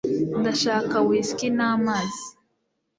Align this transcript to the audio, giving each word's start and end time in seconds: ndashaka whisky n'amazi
ndashaka 0.39 0.95
whisky 1.07 1.47
n'amazi 1.57 2.25